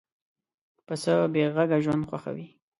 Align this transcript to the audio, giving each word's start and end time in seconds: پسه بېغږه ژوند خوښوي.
پسه 0.85 1.13
بېغږه 1.33 1.77
ژوند 1.83 2.03
خوښوي. 2.09 2.47